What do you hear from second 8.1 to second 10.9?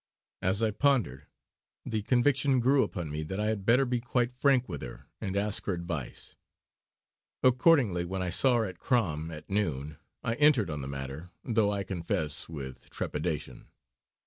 I saw her at Crom at noon I entered on the